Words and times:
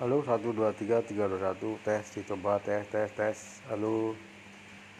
Halo 0.00 0.22
1 0.22 0.40
2 0.40 0.72
3 0.72 1.02
3 1.02 1.28
2 1.60 1.76
1 1.76 1.78
tes 1.84 2.14
dicoba 2.14 2.58
tes 2.64 2.88
tes 2.88 3.12
tes 3.12 3.60
halo. 3.68 4.16